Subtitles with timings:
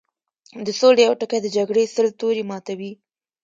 [0.65, 2.91] د سولې يو ټکی د جګړې سل تورې ماتوي